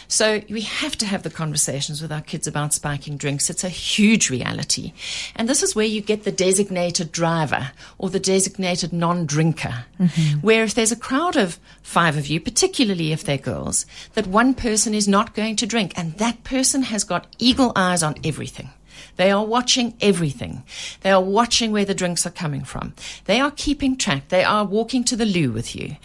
So 0.08 0.42
we 0.48 0.62
have 0.62 0.96
to 0.98 1.06
have 1.06 1.22
the 1.22 1.30
conversations 1.30 2.00
with 2.02 2.12
our 2.12 2.20
kids 2.20 2.46
about 2.46 2.74
spiking 2.74 3.16
drinks. 3.16 3.50
It's 3.50 3.64
a 3.64 3.68
huge 3.68 4.30
reality. 4.30 4.92
And 5.34 5.48
this 5.48 5.62
is 5.62 5.74
where 5.74 5.86
you 5.86 6.00
get 6.00 6.24
the 6.24 6.32
designated 6.32 7.12
driver 7.12 7.72
or 7.98 8.10
the 8.10 8.20
designated 8.20 8.92
non-drinker. 8.92 9.84
Mm-hmm. 10.00 10.40
Where 10.40 10.64
if 10.64 10.74
there's 10.74 10.92
a 10.92 10.96
crowd 10.96 11.36
of 11.36 11.58
five 11.82 12.16
of 12.16 12.26
you, 12.26 12.40
particularly 12.40 13.12
if 13.12 13.24
they're 13.24 13.38
girls, 13.38 13.86
that 14.14 14.26
one 14.26 14.54
person 14.54 14.94
is 14.94 15.08
not 15.08 15.34
going 15.34 15.56
to 15.56 15.66
drink 15.66 15.92
and 15.96 16.14
that 16.14 16.44
person 16.44 16.82
has 16.82 17.04
got 17.04 17.26
eagle 17.38 17.72
eyes 17.76 18.02
on 18.02 18.16
everything. 18.24 18.70
They 19.16 19.30
are 19.30 19.44
watching 19.44 19.94
everything. 20.00 20.62
They 21.00 21.10
are 21.10 21.22
watching 21.22 21.72
where 21.72 21.84
the 21.84 21.94
drinks 21.94 22.26
are 22.26 22.30
coming 22.30 22.64
from. 22.64 22.94
They 23.24 23.40
are 23.40 23.50
keeping 23.50 23.96
track. 23.96 24.28
They 24.28 24.44
are 24.44 24.64
walking 24.64 25.04
to 25.04 25.16
the 25.16 25.24
loo 25.24 25.52
with 25.52 25.74
you. 25.74 25.96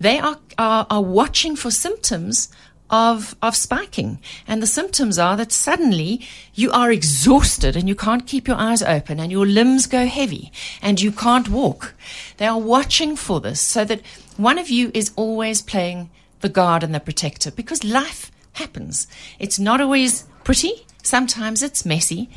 They 0.00 0.18
are, 0.18 0.38
are, 0.58 0.86
are 0.90 1.02
watching 1.02 1.56
for 1.56 1.70
symptoms 1.70 2.48
of, 2.90 3.34
of 3.42 3.56
spiking. 3.56 4.18
And 4.46 4.62
the 4.62 4.66
symptoms 4.66 5.18
are 5.18 5.36
that 5.36 5.52
suddenly 5.52 6.26
you 6.54 6.70
are 6.70 6.90
exhausted 6.90 7.76
and 7.76 7.88
you 7.88 7.94
can't 7.94 8.26
keep 8.26 8.46
your 8.46 8.56
eyes 8.56 8.82
open 8.82 9.20
and 9.20 9.32
your 9.32 9.46
limbs 9.46 9.86
go 9.86 10.06
heavy 10.06 10.52
and 10.80 11.00
you 11.00 11.12
can't 11.12 11.48
walk. 11.48 11.94
They 12.36 12.46
are 12.46 12.58
watching 12.58 13.16
for 13.16 13.40
this 13.40 13.60
so 13.60 13.84
that 13.84 14.02
one 14.36 14.58
of 14.58 14.68
you 14.68 14.90
is 14.94 15.12
always 15.16 15.62
playing 15.62 16.10
the 16.40 16.48
guard 16.48 16.82
and 16.82 16.94
the 16.94 17.00
protector 17.00 17.50
because 17.50 17.84
life 17.84 18.30
happens. 18.52 19.06
It's 19.38 19.58
not 19.58 19.80
always 19.80 20.24
pretty. 20.44 20.86
Sometimes 21.02 21.62
it's 21.62 21.86
messy. 21.86 22.30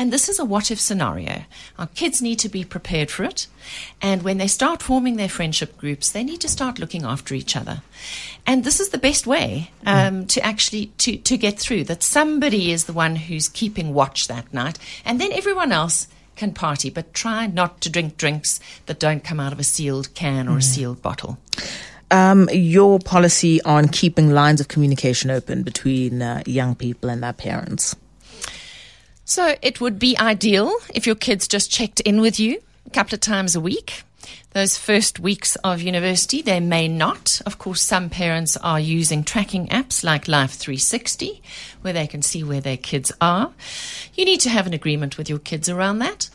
And 0.00 0.10
this 0.10 0.30
is 0.30 0.38
a 0.38 0.46
what 0.46 0.70
if 0.70 0.80
scenario. 0.80 1.42
Our 1.78 1.88
kids 1.88 2.22
need 2.22 2.38
to 2.38 2.48
be 2.48 2.64
prepared 2.64 3.10
for 3.10 3.22
it. 3.22 3.46
And 4.00 4.22
when 4.22 4.38
they 4.38 4.46
start 4.46 4.80
forming 4.80 5.16
their 5.16 5.28
friendship 5.28 5.76
groups, 5.76 6.08
they 6.08 6.24
need 6.24 6.40
to 6.40 6.48
start 6.48 6.78
looking 6.78 7.04
after 7.04 7.34
each 7.34 7.54
other. 7.54 7.82
And 8.46 8.64
this 8.64 8.80
is 8.80 8.88
the 8.88 8.96
best 8.96 9.26
way 9.26 9.72
um, 9.84 10.22
mm. 10.22 10.28
to 10.28 10.42
actually 10.42 10.86
to, 10.96 11.18
to 11.18 11.36
get 11.36 11.58
through 11.58 11.84
that 11.84 12.02
somebody 12.02 12.72
is 12.72 12.84
the 12.84 12.94
one 12.94 13.14
who's 13.14 13.50
keeping 13.50 13.92
watch 13.92 14.26
that 14.28 14.54
night. 14.54 14.78
And 15.04 15.20
then 15.20 15.34
everyone 15.34 15.70
else 15.70 16.08
can 16.34 16.54
party, 16.54 16.88
but 16.88 17.12
try 17.12 17.46
not 17.46 17.82
to 17.82 17.90
drink 17.90 18.16
drinks 18.16 18.58
that 18.86 19.00
don't 19.00 19.22
come 19.22 19.38
out 19.38 19.52
of 19.52 19.58
a 19.58 19.64
sealed 19.64 20.14
can 20.14 20.48
or 20.48 20.52
mm. 20.52 20.60
a 20.60 20.62
sealed 20.62 21.02
bottle. 21.02 21.36
Um, 22.10 22.48
your 22.50 23.00
policy 23.00 23.60
on 23.64 23.88
keeping 23.88 24.30
lines 24.30 24.62
of 24.62 24.68
communication 24.68 25.30
open 25.30 25.62
between 25.62 26.22
uh, 26.22 26.42
young 26.46 26.74
people 26.74 27.10
and 27.10 27.22
their 27.22 27.34
parents. 27.34 27.94
So 29.30 29.54
it 29.62 29.80
would 29.80 30.00
be 30.00 30.18
ideal 30.18 30.74
if 30.92 31.06
your 31.06 31.14
kids 31.14 31.46
just 31.46 31.70
checked 31.70 32.00
in 32.00 32.20
with 32.20 32.40
you 32.40 32.60
a 32.84 32.90
couple 32.90 33.14
of 33.14 33.20
times 33.20 33.54
a 33.54 33.60
week. 33.60 34.02
Those 34.54 34.76
first 34.76 35.20
weeks 35.20 35.54
of 35.62 35.80
university, 35.80 36.42
they 36.42 36.58
may 36.58 36.88
not. 36.88 37.40
Of 37.46 37.56
course, 37.56 37.80
some 37.80 38.10
parents 38.10 38.56
are 38.56 38.80
using 38.80 39.22
tracking 39.22 39.68
apps 39.68 40.02
like 40.02 40.26
Life 40.26 40.54
360, 40.54 41.40
where 41.82 41.92
they 41.92 42.08
can 42.08 42.22
see 42.22 42.42
where 42.42 42.60
their 42.60 42.76
kids 42.76 43.12
are. 43.20 43.52
You 44.14 44.24
need 44.24 44.40
to 44.40 44.50
have 44.50 44.66
an 44.66 44.74
agreement 44.74 45.16
with 45.16 45.30
your 45.30 45.38
kids 45.38 45.68
around 45.68 46.00
that. 46.00 46.28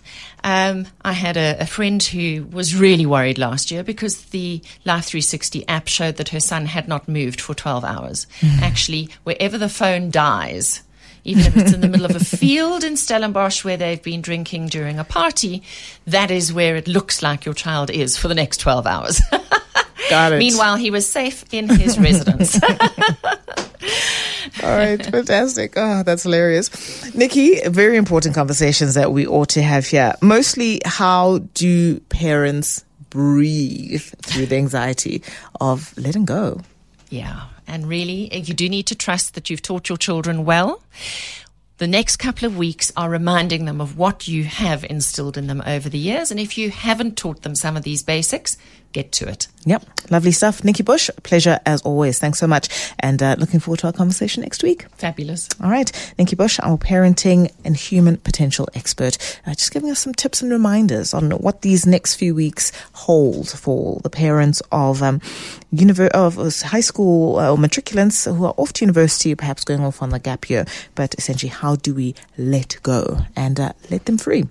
Um, 0.46 0.88
I 1.02 1.12
had 1.12 1.36
a, 1.36 1.58
a, 1.60 1.66
friend 1.66 2.02
who 2.02 2.46
was 2.46 2.75
really 2.75 3.06
worried 3.06 3.38
last 3.38 3.72
year 3.72 3.84
because 3.84 4.25
the 4.28 4.62
Life 4.86 5.06
360 5.06 5.68
app 5.68 5.90
showed 5.90 6.16
that 6.16 6.30
her 6.30 6.40
son 6.40 6.68
had 6.68 6.88
not 6.88 7.10
moved 7.10 7.42
for 7.42 7.54
12 7.54 7.84
hours. 7.84 8.25
Mm. 8.40 8.62
Actually, 8.62 9.10
wherever 9.25 9.58
the 9.58 9.68
phone 9.68 10.12
dies, 10.12 10.82
even 11.25 11.44
if 11.46 11.58
it's 11.58 11.74
in 11.74 11.82
the 11.82 11.89
middle 11.89 12.05
of 12.05 12.15
a 12.15 12.24
field 12.24 12.84
in 12.84 12.96
Stellenbosch 12.96 13.65
where 13.65 13.77
they've 13.77 14.01
been 14.01 14.22
drinking 14.22 14.67
during 14.67 15.00
a 15.00 15.03
party, 15.03 15.63
that 16.05 16.29
is 16.29 16.53
where 16.53 16.75
it 16.75 16.88
looks 16.88 17.22
like 17.24 17.46
your 17.46 17.55
child 17.55 17.89
is 17.89 18.15
for 18.15 18.27
the 18.27 18.36
next 18.36 18.58
12 18.58 18.86
hours. 18.86 19.22
Got 20.10 20.34
it. 20.34 20.38
Meanwhile, 20.38 20.75
he 20.77 20.91
was 20.91 21.10
safe 21.10 21.44
in 21.51 21.67
his 21.67 21.98
residence. 22.08 22.62
All 24.63 24.77
right, 24.77 25.03
fantastic. 25.03 25.74
Oh, 25.75 26.03
that's 26.03 26.24
hilarious. 26.24 27.13
Nikki, 27.15 27.60
very 27.67 27.98
important 27.98 28.36
conversations 28.36 28.94
that 28.94 29.12
we 29.12 29.25
ought 29.25 29.50
to 29.50 29.63
have 29.63 29.88
here. 29.88 30.13
Mostly, 30.22 30.79
how 30.86 31.39
do 31.55 32.00
parents 32.01 32.86
breathe 33.10 34.03
through 34.22 34.46
the 34.46 34.58
anxiety 34.58 35.24
of 35.60 35.98
letting 35.98 36.25
go? 36.25 36.62
Yeah. 37.10 37.48
And 37.67 37.88
really, 37.88 38.36
you 38.36 38.53
do 38.53 38.69
need 38.69 38.88
to 38.88 38.95
trust 38.95 39.34
that 39.36 39.50
you've 39.50 39.62
taught 39.62 39.89
your 39.89 39.98
children 39.98 40.45
well. 40.45 40.84
The 41.77 41.88
next 41.88 42.17
couple 42.17 42.45
of 42.45 42.57
weeks 42.57 42.91
are 42.95 43.10
reminding 43.10 43.65
them 43.65 43.81
of 43.81 43.98
what 43.98 44.29
you 44.29 44.45
have 44.45 44.86
instilled 44.86 45.38
in 45.38 45.48
them 45.48 45.62
over 45.65 45.89
the 45.89 45.98
years. 45.98 46.31
And 46.31 46.39
if 46.39 46.57
you 46.57 46.72
haven't 46.72 47.17
taught 47.17 47.41
them 47.41 47.55
some 47.55 47.75
of 47.75 47.84
these 47.84 48.01
basics, 48.01 48.57
get 48.96 49.12
to 49.12 49.28
it. 49.28 49.48
Yep. 49.66 49.84
Lovely 50.10 50.32
stuff. 50.32 50.64
Nikki 50.64 50.84
Bush, 50.84 51.10
pleasure 51.24 51.60
as 51.66 51.82
always. 51.82 52.18
Thanks 52.18 52.40
so 52.40 52.48
much. 52.48 52.70
And 53.00 53.22
uh, 53.22 53.36
looking 53.38 53.60
forward 53.60 53.80
to 53.80 53.88
our 53.88 53.94
conversation 53.94 54.42
next 54.42 54.64
week. 54.64 54.86
Fabulous. 54.98 55.50
All 55.62 55.70
right. 55.70 55.92
Nikki 56.18 56.36
Bush, 56.36 56.60
our 56.64 56.78
parenting 56.78 57.52
and 57.66 57.75
human 57.75 58.18
potential 58.18 58.70
expert, 58.74 59.18
uh, 59.46 59.54
just 59.54 59.74
giving 59.74 59.92
us 59.92 60.00
some 60.00 60.14
tips 60.14 60.42
and 60.42 60.50
reminders 60.50 61.14
on 61.14 61.32
what 61.32 61.62
these 61.62 61.86
next 61.86 62.16
few 62.16 62.34
weeks 62.34 62.72
hold 62.94 63.50
for 63.50 64.00
the 64.02 64.10
parents 64.10 64.62
of, 64.72 65.04
um, 65.04 65.20
univer- 65.74 66.10
of 66.10 66.38
high 66.62 66.80
school 66.80 67.38
uh, 67.40 67.52
or 67.52 67.58
matriculants 67.58 68.34
who 68.34 68.46
are 68.46 68.54
off 68.58 68.72
to 68.74 68.86
university, 68.86 69.36
perhaps 69.36 69.66
going 69.66 69.84
off 69.84 70.02
on 70.02 70.10
the 70.10 70.20
gap 70.20 70.50
year. 70.50 70.66
But 70.96 71.16
essentially, 71.18 71.50
how 71.50 71.75
do 71.75 71.94
we 71.94 72.16
let 72.38 72.77
go 72.81 73.20
and 73.36 73.60
uh, 73.60 73.74
let 73.92 74.05
them 74.05 74.18
free? 74.18 74.46